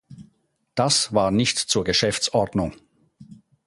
Das 0.73 1.13
war 1.13 1.29
nicht 1.29 1.59
zur 1.59 1.83
Geschäftsordnung! 1.83 2.73